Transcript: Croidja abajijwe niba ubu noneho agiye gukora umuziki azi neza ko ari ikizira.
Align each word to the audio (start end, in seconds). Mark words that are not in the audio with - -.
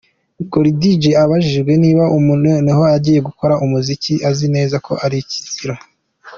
Croidja 0.51 1.11
abajijwe 1.23 1.71
niba 1.83 2.03
ubu 2.15 2.31
noneho 2.45 2.83
agiye 2.95 3.19
gukora 3.27 3.53
umuziki 3.65 4.13
azi 4.29 4.47
neza 4.55 4.75
ko 4.85 4.93
ari 5.05 5.17
ikizira. 5.23 5.75